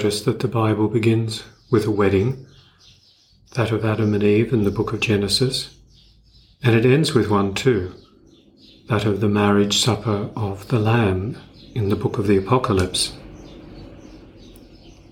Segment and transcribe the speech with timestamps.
[0.00, 2.46] Notice that the Bible begins with a wedding,
[3.52, 5.76] that of Adam and Eve in the book of Genesis,
[6.62, 7.92] and it ends with one too,
[8.88, 11.36] that of the marriage supper of the Lamb
[11.74, 13.12] in the book of the Apocalypse.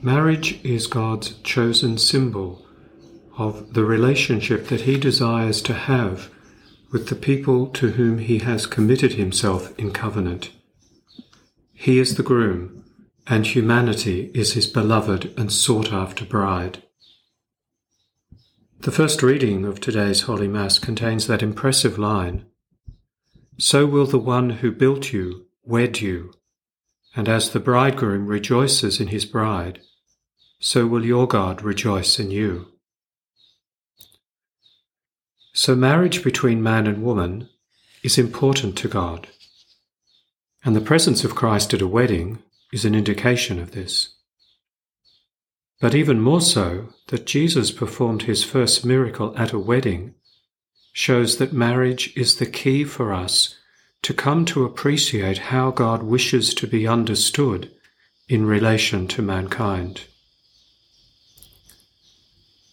[0.01, 2.65] Marriage is God's chosen symbol
[3.37, 6.31] of the relationship that He desires to have
[6.91, 10.51] with the people to whom He has committed Himself in covenant.
[11.75, 12.79] He is the groom
[13.29, 16.83] and humanity is his beloved and sought after bride.
[18.81, 22.47] The first reading of today's Holy Mass contains that impressive line
[23.59, 26.33] So will the one who built you wed you,
[27.15, 29.81] and as the bridegroom rejoices in his bride,
[30.61, 32.69] so will your God rejoice in you.
[35.53, 37.51] So, marriage between man and woman
[38.03, 39.29] is important to God,
[40.65, 44.15] and the presence of Christ at a wedding is an indication of this.
[45.81, 50.15] But even more so, that Jesus performed his first miracle at a wedding
[50.93, 53.55] shows that marriage is the key for us
[54.03, 57.71] to come to appreciate how God wishes to be understood
[58.29, 60.03] in relation to mankind.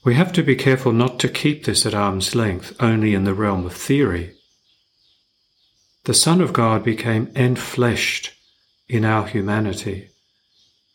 [0.04, 3.34] We have to be careful not to keep this at arm's length only in the
[3.34, 4.36] realm of theory.
[6.04, 8.32] The Son of God became enfleshed
[8.88, 10.10] in our humanity,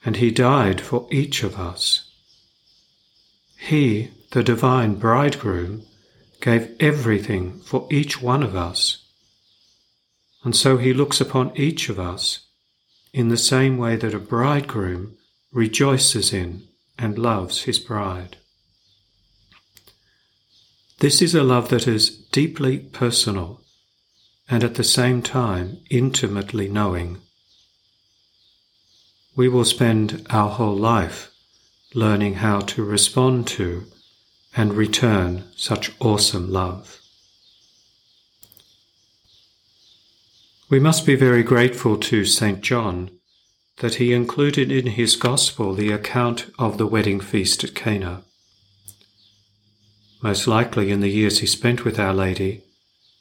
[0.05, 2.11] and He died for each of us.
[3.59, 5.83] He, the divine bridegroom,
[6.41, 9.05] gave everything for each one of us.
[10.43, 12.47] And so He looks upon each of us
[13.13, 15.17] in the same way that a bridegroom
[15.53, 16.63] rejoices in
[16.99, 18.37] and loves his bride.
[20.99, 23.63] This is a love that is deeply personal
[24.49, 27.19] and at the same time intimately knowing
[29.41, 31.31] we will spend our whole life
[31.95, 33.87] learning how to respond to
[34.55, 37.01] and return such awesome love.
[40.69, 42.61] We must be very grateful to St.
[42.61, 43.13] John
[43.79, 48.25] that he included in his Gospel the account of the wedding feast at Cana.
[50.23, 52.63] Most likely in the years he spent with Our Lady,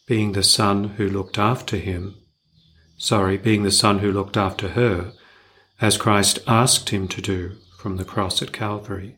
[0.06, 2.16] being the son who looked after him,
[2.97, 5.13] sorry, being the son who looked after her,
[5.81, 9.16] as Christ asked him to do from the cross at Calvary.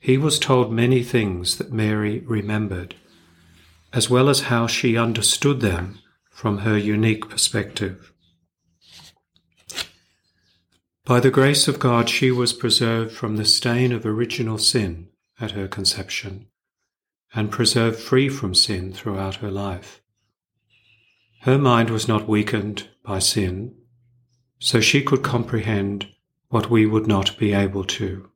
[0.00, 2.94] He was told many things that Mary remembered,
[3.92, 5.98] as well as how she understood them
[6.30, 8.12] from her unique perspective.
[11.04, 15.50] By the grace of God, she was preserved from the stain of original sin at
[15.50, 16.46] her conception
[17.34, 20.00] and preserved free from sin throughout her life.
[21.42, 23.74] Her mind was not weakened by sin
[24.64, 26.08] so she could comprehend
[26.48, 28.30] what we would not be able to.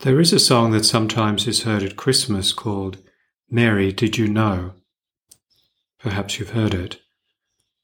[0.00, 2.98] There is a song that sometimes is heard at Christmas called
[3.48, 4.74] Mary, Did You Know?
[5.98, 7.00] Perhaps you've heard it.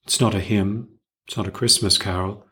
[0.05, 0.91] It's not a hymn,
[1.27, 2.47] it's not a Christmas carol,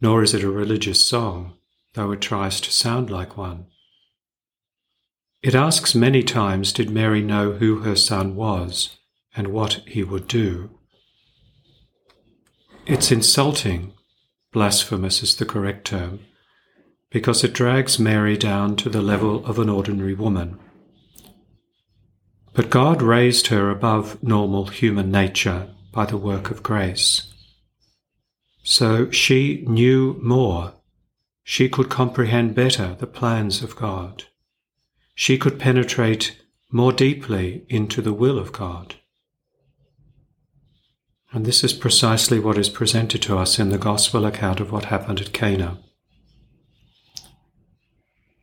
[0.00, 1.54] nor is it a religious song,
[1.92, 3.66] though it tries to sound like one.
[5.40, 8.96] It asks many times Did Mary know who her son was
[9.36, 10.80] and what he would do?
[12.86, 13.94] It's insulting,
[14.52, 16.20] blasphemous is the correct term,
[17.08, 20.58] because it drags Mary down to the level of an ordinary woman.
[22.52, 27.32] But God raised her above normal human nature by the work of grace.
[28.62, 30.74] So she knew more.
[31.42, 34.24] She could comprehend better the plans of God.
[35.14, 36.38] She could penetrate
[36.70, 38.96] more deeply into the will of God.
[41.34, 44.84] And this is precisely what is presented to us in the Gospel account of what
[44.84, 45.78] happened at Cana.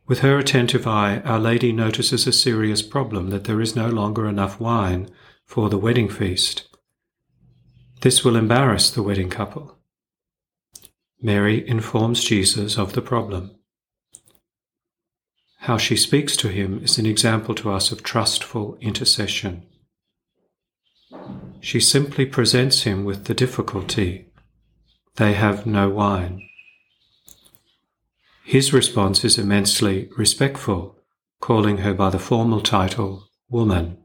[0.06, 4.28] With her attentive eye, Our Lady notices a serious problem that there is no longer
[4.28, 5.08] enough wine
[5.46, 6.68] for the wedding feast.
[8.02, 9.78] This will embarrass the wedding couple.
[11.18, 13.56] Mary informs Jesus of the problem.
[15.60, 19.64] How she speaks to him is an example to us of trustful intercession.
[21.62, 24.26] She simply presents him with the difficulty.
[25.14, 26.42] They have no wine.
[28.44, 30.98] His response is immensely respectful,
[31.40, 33.96] calling her by the formal title, woman.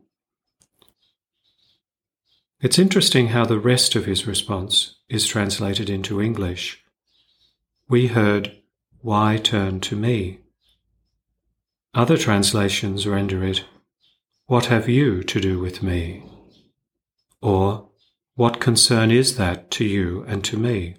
[2.62, 6.84] It's interesting how the rest of his response is translated into English.
[7.90, 8.56] We heard,
[9.02, 10.42] Why turn to me?
[11.96, 13.66] Other translations render it,
[14.46, 16.24] What have you to do with me?
[17.42, 17.90] Or,
[18.36, 20.98] what concern is that to you and to me?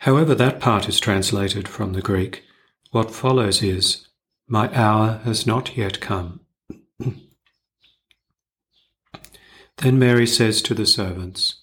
[0.00, 2.44] However, that part is translated from the Greek,
[2.90, 4.06] what follows is,
[4.46, 6.40] My hour has not yet come.
[9.78, 11.62] then Mary says to the servants,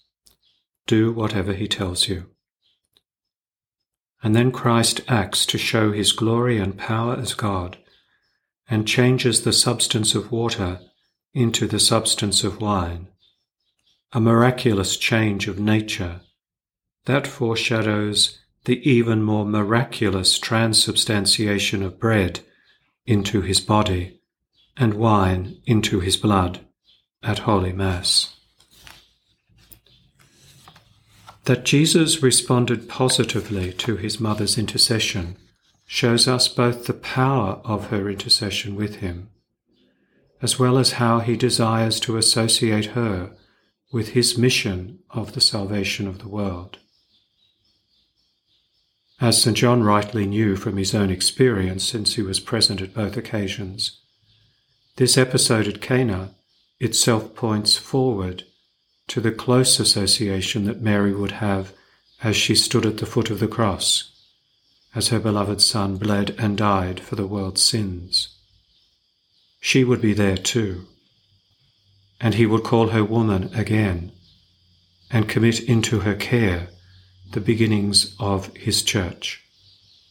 [0.86, 2.26] Do whatever he tells you.
[4.22, 7.78] And then Christ acts to show his glory and power as God,
[8.68, 10.80] and changes the substance of water
[11.36, 13.08] into the substance of wine,
[14.14, 16.22] a miraculous change of nature
[17.06, 22.40] that foreshadows the even more miraculous transubstantiation of bread
[23.06, 24.20] into his body
[24.78, 26.60] and wine into his blood
[27.22, 28.36] at Holy Mass.
[31.44, 35.38] That Jesus responded positively to his mother's intercession
[35.86, 39.30] shows us both the power of her intercession with him,
[40.46, 43.36] as well as how he desires to associate her
[43.92, 46.78] with his mission of the salvation of the world.
[49.20, 49.58] As St.
[49.58, 54.02] John rightly knew from his own experience since he was present at both occasions,
[54.98, 56.36] this episode at Cana
[56.80, 58.44] itself points forward
[59.08, 61.74] to the close association that Mary would have
[62.22, 64.12] as she stood at the foot of the cross,
[64.94, 68.35] as her beloved Son bled and died for the world's sins.
[69.66, 70.86] She would be there too,
[72.22, 74.12] and he would call her woman again
[75.10, 76.70] and commit into her care
[77.32, 79.44] the beginnings of his church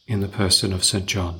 [0.07, 1.05] in the person of St.
[1.05, 1.39] John.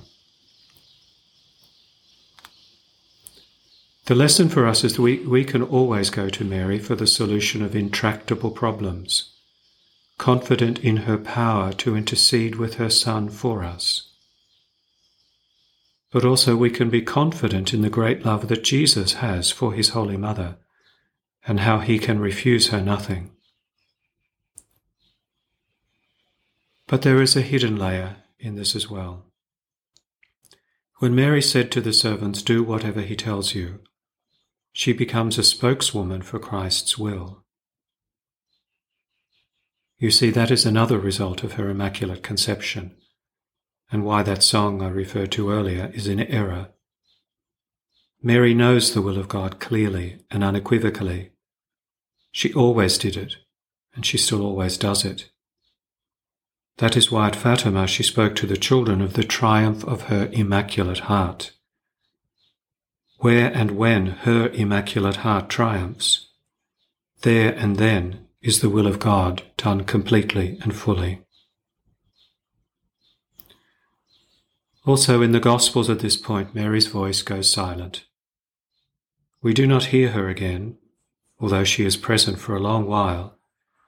[4.06, 7.08] The lesson for us is that we, we can always go to Mary for the
[7.08, 9.34] solution of intractable problems,
[10.18, 14.15] confident in her power to intercede with her Son for us.
[16.16, 19.90] But also we can be confident in the great love that Jesus has for his
[19.90, 20.56] Holy Mother
[21.46, 23.32] and how he can refuse her nothing.
[26.88, 29.26] But there is a hidden layer in this as well.
[31.00, 33.82] When Mary said to the servants, Do whatever he tells you,
[34.72, 37.44] she becomes a spokeswoman for Christ's will.
[39.98, 42.96] You see, that is another result of her Immaculate Conception,
[43.96, 46.68] and why that song I referred to earlier is in error.
[48.22, 51.32] Mary knows the will of God clearly and unequivocally.
[52.30, 53.38] She always did it,
[53.96, 55.32] and she still always does it.
[56.80, 60.28] That is why at Fatima she spoke to the children of the triumph of her
[60.34, 61.54] Immaculate Heart.
[63.20, 66.32] Where and when her Immaculate Heart triumphs,
[67.22, 71.25] there and then is the will of God done completely and fully.
[74.86, 78.06] Also, in the Gospels at this point, Mary's voice goes silent.
[79.42, 80.78] We do not hear her again,
[81.40, 83.38] although she is present for a long while,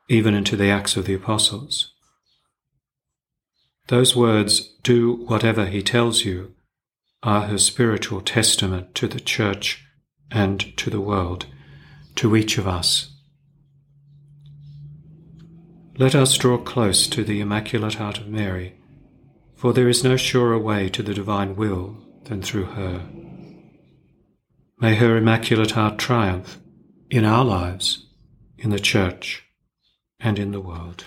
[0.10, 1.94] even into the Acts of the Apostles.
[3.88, 6.56] Those words, do whatever he tells you,
[7.22, 9.86] are her spiritual testament to the church
[10.32, 11.46] and to the world,
[12.16, 13.12] to each of us.
[15.98, 18.77] Let us draw close to the Immaculate Heart of Mary,
[19.58, 23.02] for there is no surer way to the divine will than through her.
[24.80, 26.60] May her Immaculate Heart triumph
[27.10, 28.06] in our lives,
[28.58, 29.44] in the Church,
[30.20, 31.04] and in the world.